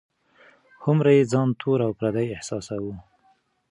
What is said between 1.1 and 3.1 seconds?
یې ځان تور او پردی احساساوه.